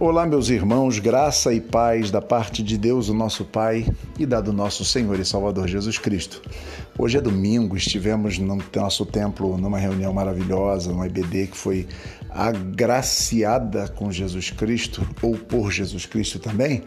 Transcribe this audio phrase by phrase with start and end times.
[0.00, 3.84] Olá, meus irmãos, graça e paz da parte de Deus, o nosso Pai,
[4.16, 6.40] e da do nosso Senhor e Salvador Jesus Cristo.
[6.96, 11.88] Hoje é domingo, estivemos no nosso templo numa reunião maravilhosa, uma EBD que foi
[12.30, 16.82] agraciada com Jesus Cristo, ou por Jesus Cristo também,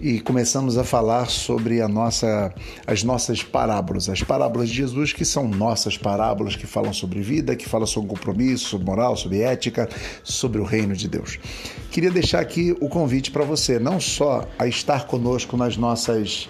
[0.00, 2.52] e começamos a falar sobre a nossa,
[2.86, 7.56] as nossas parábolas, as parábolas de Jesus, que são nossas parábolas, que falam sobre vida,
[7.56, 9.88] que falam sobre compromisso, sobre moral, sobre ética,
[10.22, 11.38] sobre o reino de Deus.
[11.90, 16.48] Queria deixar aqui o convite para você, não só a estar conosco nas nossas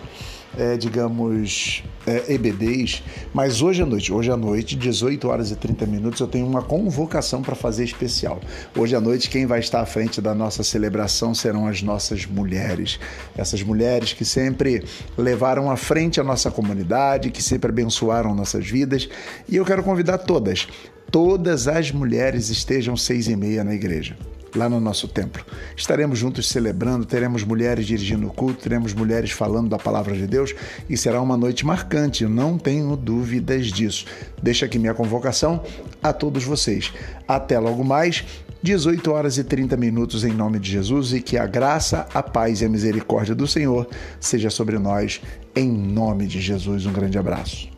[0.56, 5.86] é, digamos, é, EBDs, mas hoje à noite, hoje à noite, 18 horas e 30
[5.86, 8.40] minutos, eu tenho uma convocação para fazer especial.
[8.76, 12.98] Hoje à noite, quem vai estar à frente da nossa celebração serão as nossas mulheres.
[13.36, 14.84] Essas mulheres que sempre
[15.16, 19.08] levaram à frente a nossa comunidade, que sempre abençoaram nossas vidas.
[19.48, 20.66] E eu quero convidar todas,
[21.14, 24.16] todas as mulheres estejam seis e meia na igreja
[24.56, 25.44] lá no nosso templo.
[25.76, 30.52] Estaremos juntos celebrando, teremos mulheres dirigindo o culto, teremos mulheres falando da palavra de Deus
[30.90, 34.06] e será uma noite marcante, não tenho dúvidas disso.
[34.42, 35.62] Deixa aqui minha convocação
[36.02, 36.92] a todos vocês.
[37.28, 38.24] Até logo mais.
[38.60, 42.60] 18 horas e 30 minutos em nome de Jesus e que a graça, a paz
[42.60, 43.86] e a misericórdia do Senhor
[44.18, 45.20] seja sobre nós
[45.54, 46.86] em nome de Jesus.
[46.86, 47.73] Um grande abraço.